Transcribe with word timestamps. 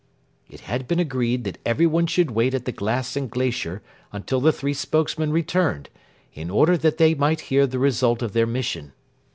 It 0.49 0.61
had 0.61 0.87
been 0.87 0.99
agreed 0.99 1.43
that 1.43 1.59
everyone 1.63 2.07
should 2.07 2.31
wait 2.31 2.55
at 2.55 2.65
the 2.65 2.71
Glass 2.71 3.15
and 3.15 3.29
Glacier 3.29 3.83
until 4.11 4.41
the 4.41 4.51
three 4.51 4.73
spokesmen 4.73 5.31
returned, 5.31 5.89
in 6.33 6.49
order 6.49 6.75
that 6.75 6.97
they 6.97 7.13
might 7.13 7.41
hear 7.53 7.67
the 7.67 7.77
result 7.77 8.23
of 8.23 8.33
their 8.33 8.47
mission. 8.47 8.93